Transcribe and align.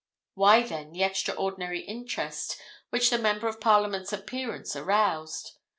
Why, 0.33 0.63
then, 0.63 0.93
the 0.93 1.03
extraordinary 1.03 1.81
interest 1.81 2.57
which 2.89 3.11
the 3.11 3.19
Member 3.19 3.47
of 3.47 3.61
Parliament's 3.61 4.11
appearance 4.11 4.75
aroused? 4.75 5.59